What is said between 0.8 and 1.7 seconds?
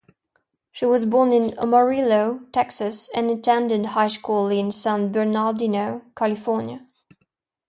was born in